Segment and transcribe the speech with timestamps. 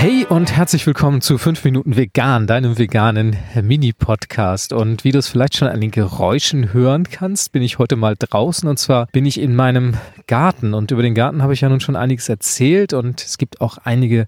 [0.00, 4.72] Hey und herzlich willkommen zu 5 Minuten Vegan, deinem veganen Mini-Podcast.
[4.72, 8.16] Und wie du es vielleicht schon an den Geräuschen hören kannst, bin ich heute mal
[8.18, 10.72] draußen und zwar bin ich in meinem Garten.
[10.72, 13.76] Und über den Garten habe ich ja nun schon einiges erzählt und es gibt auch
[13.76, 14.26] einige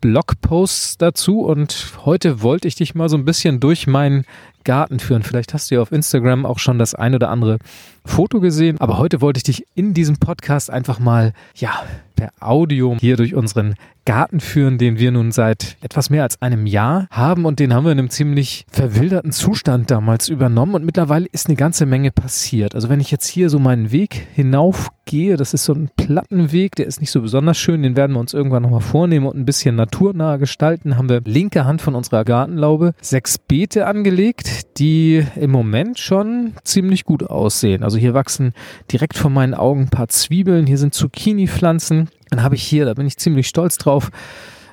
[0.00, 4.24] Blogposts dazu und heute wollte ich dich mal so ein bisschen durch meinen
[4.64, 5.22] Garten führen.
[5.22, 7.58] Vielleicht hast du ja auf Instagram auch schon das ein oder andere
[8.04, 11.82] Foto gesehen, aber heute wollte ich dich in diesem Podcast einfach mal, ja,
[12.16, 16.66] per Audio hier durch unseren Garten führen, den wir nun seit etwas mehr als einem
[16.66, 17.44] Jahr haben.
[17.44, 20.74] Und den haben wir in einem ziemlich verwilderten Zustand damals übernommen.
[20.74, 22.74] Und mittlerweile ist eine ganze Menge passiert.
[22.74, 26.86] Also wenn ich jetzt hier so meinen Weg hinaufgehe, das ist so ein Plattenweg, der
[26.86, 29.76] ist nicht so besonders schön, den werden wir uns irgendwann nochmal vornehmen und ein bisschen
[29.76, 35.98] naturnah gestalten, haben wir linke Hand von unserer Gartenlaube sechs Beete angelegt, die im Moment
[35.98, 37.82] schon ziemlich gut aussehen.
[37.82, 38.52] Also hier wachsen
[38.90, 42.94] direkt vor meinen Augen ein paar Zwiebeln, hier sind Zucchini-Pflanzen, dann habe ich hier, da
[42.94, 44.10] bin ich ziemlich stolz drauf,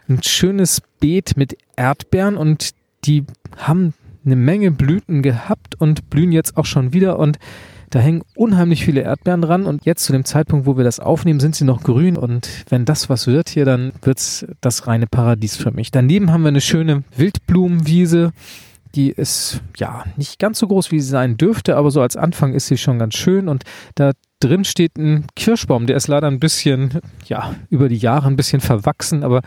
[0.08, 2.72] ein schönes Beet mit Erdbeeren und
[3.06, 3.26] die
[3.58, 3.94] haben
[4.26, 7.38] eine Menge Blüten gehabt und blühen jetzt auch schon wieder und
[7.90, 11.40] da hängen unheimlich viele Erdbeeren dran und jetzt zu dem Zeitpunkt, wo wir das aufnehmen,
[11.40, 15.56] sind sie noch grün und wenn das was wird hier, dann wird's das reine Paradies
[15.56, 15.90] für mich.
[15.90, 18.32] Daneben haben wir eine schöne Wildblumenwiese.
[18.96, 22.54] Die ist ja nicht ganz so groß, wie sie sein dürfte, aber so als Anfang
[22.54, 23.64] ist sie schon ganz schön und
[23.96, 28.36] da drin steht ein Kirschbaum, der ist leider ein bisschen, ja, über die Jahre ein
[28.36, 29.42] bisschen verwachsen, aber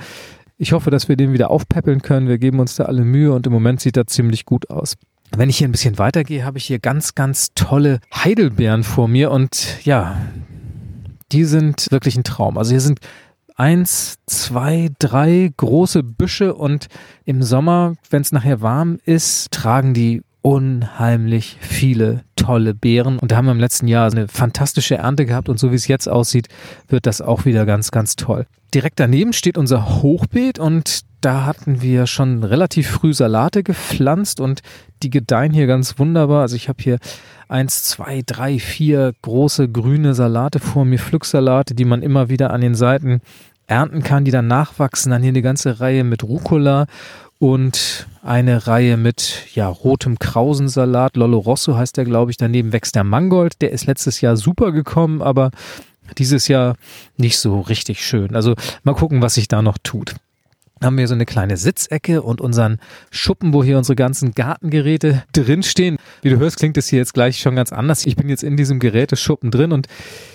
[0.59, 2.29] ich hoffe, dass wir den wieder aufpäppeln können.
[2.29, 4.97] Wir geben uns da alle Mühe und im Moment sieht er ziemlich gut aus.
[5.37, 9.31] Wenn ich hier ein bisschen weitergehe, habe ich hier ganz, ganz tolle Heidelbeeren vor mir
[9.33, 10.21] und ja,
[11.33, 12.59] die sind wirklich ein Traum.
[12.59, 13.01] Also hier sind
[13.63, 16.89] eins, zwei, drei große Büsche und
[17.25, 23.37] im Sommer, wenn es nachher warm ist, tragen die unheimlich viele tolle Beeren und da
[23.37, 26.49] haben wir im letzten Jahr eine fantastische Ernte gehabt und so wie es jetzt aussieht,
[26.89, 28.47] wird das auch wieder ganz, ganz toll.
[28.75, 34.63] Direkt daneben steht unser Hochbeet und da hatten wir schon relativ früh Salate gepflanzt und
[35.05, 36.43] die gedeihen hier ganz wunderbar.
[36.43, 36.99] Also ich habe hier
[37.49, 42.61] eins, zwei, drei, vier große grüne Salate vor mir, Pflücksalate, die man immer wieder an
[42.61, 43.21] den Seiten
[43.73, 45.11] ernten kann, die dann nachwachsen.
[45.11, 46.87] Dann hier eine ganze Reihe mit Rucola
[47.39, 51.17] und eine Reihe mit ja, rotem Krausensalat.
[51.17, 52.37] Lollo Rosso heißt der, glaube ich.
[52.37, 53.63] Daneben wächst der Mangold.
[53.63, 55.51] Der ist letztes Jahr super gekommen, aber
[56.19, 56.77] dieses Jahr
[57.17, 58.37] nicht so richtig schön.
[58.37, 60.17] Also mal gucken, was sich da noch tut.
[60.83, 62.79] Haben wir so eine kleine Sitzecke und unseren
[63.11, 65.97] Schuppen, wo hier unsere ganzen Gartengeräte drinstehen.
[66.21, 68.05] Wie du hörst, klingt es hier jetzt gleich schon ganz anders.
[68.05, 69.87] Ich bin jetzt in diesem Geräteschuppen drin und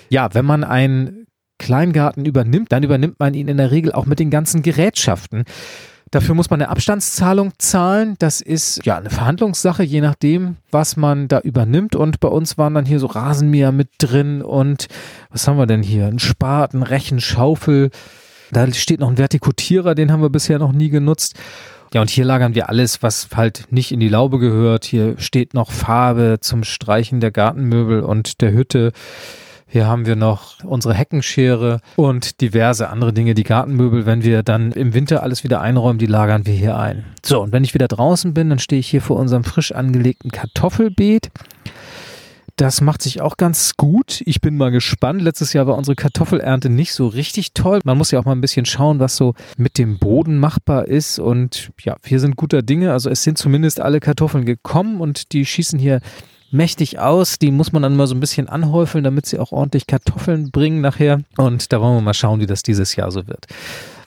[0.09, 1.16] ja, wenn man einen
[1.57, 5.43] Kleingarten übernimmt, dann übernimmt man ihn in der Regel auch mit den ganzen Gerätschaften.
[6.11, 8.15] Dafür muss man eine Abstandszahlung zahlen.
[8.19, 11.95] Das ist ja eine Verhandlungssache, je nachdem, was man da übernimmt.
[11.95, 14.87] Und bei uns waren dann hier so Rasenmäher mit drin und
[15.31, 16.07] was haben wir denn hier?
[16.07, 17.89] Ein Spaten, Rechenschaufel.
[18.51, 21.35] Da steht noch ein Vertikutierer, den haben wir bisher noch nie genutzt.
[21.93, 24.85] Ja, und hier lagern wir alles, was halt nicht in die Laube gehört.
[24.85, 28.91] Hier steht noch Farbe zum Streichen der Gartenmöbel und der Hütte.
[29.69, 34.05] Hier haben wir noch unsere Heckenschere und diverse andere Dinge, die Gartenmöbel.
[34.05, 37.03] Wenn wir dann im Winter alles wieder einräumen, die lagern wir hier ein.
[37.23, 40.31] So, und wenn ich wieder draußen bin, dann stehe ich hier vor unserem frisch angelegten
[40.31, 41.31] Kartoffelbeet.
[42.55, 44.23] Das macht sich auch ganz gut.
[44.25, 45.21] Ich bin mal gespannt.
[45.21, 47.81] Letztes Jahr war unsere Kartoffelernte nicht so richtig toll.
[47.83, 51.19] Man muss ja auch mal ein bisschen schauen, was so mit dem Boden machbar ist.
[51.19, 52.93] Und ja, wir sind guter Dinge.
[52.93, 55.99] Also es sind zumindest alle Kartoffeln gekommen und die schießen hier
[56.51, 57.39] mächtig aus.
[57.39, 60.81] Die muss man dann mal so ein bisschen anhäufeln, damit sie auch ordentlich Kartoffeln bringen
[60.81, 61.21] nachher.
[61.37, 63.47] Und da wollen wir mal schauen, wie das dieses Jahr so wird.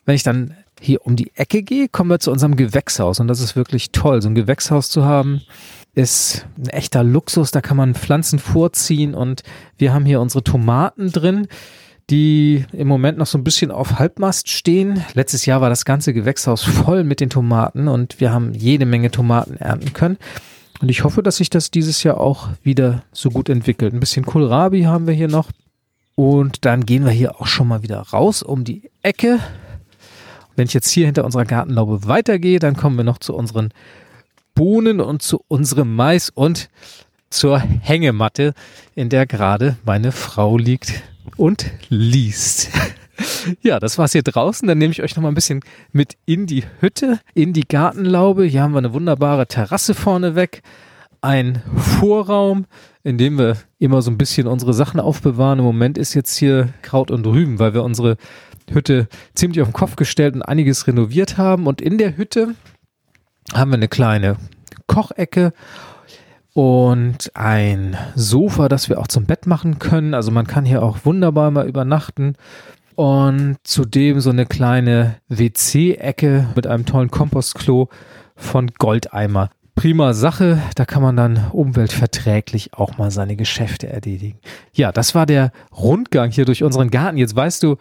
[0.04, 3.20] Wenn ich dann hier um die Ecke gehe, kommen wir zu unserem Gewächshaus.
[3.20, 5.42] Und das ist wirklich toll, so ein Gewächshaus zu haben
[5.92, 7.50] ist ein echter Luxus.
[7.50, 9.42] Da kann man Pflanzen vorziehen und
[9.76, 11.48] wir haben hier unsere Tomaten drin
[12.10, 15.04] die im Moment noch so ein bisschen auf Halbmast stehen.
[15.14, 19.10] Letztes Jahr war das ganze Gewächshaus voll mit den Tomaten und wir haben jede Menge
[19.10, 20.18] Tomaten ernten können.
[20.80, 23.92] Und ich hoffe, dass sich das dieses Jahr auch wieder so gut entwickelt.
[23.92, 25.50] Ein bisschen Kohlrabi haben wir hier noch.
[26.16, 29.40] Und dann gehen wir hier auch schon mal wieder raus um die Ecke.
[30.56, 33.70] Wenn ich jetzt hier hinter unserer Gartenlaube weitergehe, dann kommen wir noch zu unseren
[34.54, 36.68] Bohnen und zu unserem Mais und
[37.28, 38.54] zur Hängematte,
[38.94, 41.02] in der gerade meine Frau liegt
[41.36, 42.70] und liest.
[43.62, 44.66] Ja, das war's hier draußen.
[44.66, 45.60] Dann nehme ich euch noch mal ein bisschen
[45.92, 48.44] mit in die Hütte, in die Gartenlaube.
[48.44, 50.62] Hier haben wir eine wunderbare Terrasse vorne weg,
[51.20, 52.66] ein Vorraum,
[53.02, 55.58] in dem wir immer so ein bisschen unsere Sachen aufbewahren.
[55.58, 58.16] Im Moment ist jetzt hier Kraut und Rüben, weil wir unsere
[58.70, 61.66] Hütte ziemlich auf den Kopf gestellt und einiges renoviert haben.
[61.66, 62.54] Und in der Hütte
[63.52, 64.36] haben wir eine kleine
[64.86, 65.52] Kochecke
[66.52, 70.14] und ein Sofa, das wir auch zum Bett machen können.
[70.14, 72.34] Also man kann hier auch wunderbar mal übernachten.
[72.94, 77.88] Und zudem so eine kleine WC-Ecke mit einem tollen Kompostklo
[78.36, 79.50] von Goldeimer.
[79.74, 84.38] Prima Sache, da kann man dann umweltverträglich auch mal seine Geschäfte erledigen.
[84.74, 87.16] Ja, das war der Rundgang hier durch unseren Garten.
[87.16, 87.76] Jetzt weißt du,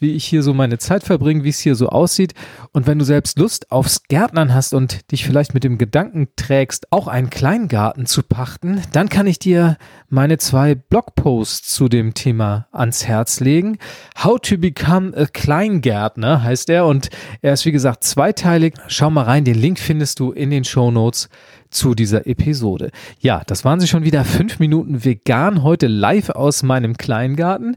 [0.00, 2.32] wie ich hier so meine Zeit verbringe, wie es hier so aussieht.
[2.72, 6.90] Und wenn du selbst Lust aufs Gärtnern hast und dich vielleicht mit dem Gedanken trägst,
[6.90, 9.76] auch einen Kleingarten zu pachten, dann kann ich dir
[10.08, 13.78] meine zwei Blogposts zu dem Thema ans Herz legen.
[14.24, 17.10] How to Become a Kleingärtner heißt er und
[17.42, 18.74] er ist wie gesagt zweiteilig.
[18.88, 21.28] Schau mal rein, den Link findest du in den Show Notes
[21.70, 22.90] zu dieser Episode.
[23.20, 27.76] Ja, das waren sie schon wieder fünf Minuten vegan heute live aus meinem Kleingarten.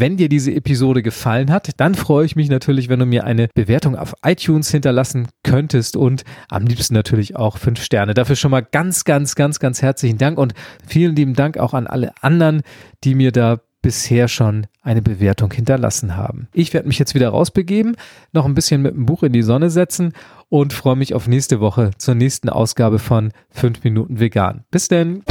[0.00, 3.48] Wenn dir diese Episode gefallen hat, dann freue ich mich natürlich, wenn du mir eine
[3.54, 8.14] Bewertung auf iTunes hinterlassen könntest und am liebsten natürlich auch fünf Sterne.
[8.14, 10.54] Dafür schon mal ganz, ganz, ganz, ganz herzlichen Dank und
[10.86, 12.62] vielen lieben Dank auch an alle anderen,
[13.04, 16.48] die mir da bisher schon eine Bewertung hinterlassen haben.
[16.54, 17.94] Ich werde mich jetzt wieder rausbegeben,
[18.32, 20.14] noch ein bisschen mit dem Buch in die Sonne setzen
[20.48, 24.64] und freue mich auf nächste Woche zur nächsten Ausgabe von 5 Minuten Vegan.
[24.70, 25.22] Bis denn!